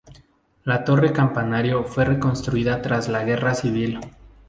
La 0.63 0.83
torre 0.83 1.11
campanario 1.13 1.83
fue 1.83 2.05
reconstruida 2.05 2.81
tras 2.81 3.07
la 3.07 3.23
guerra 3.23 3.53
civil. 3.53 3.99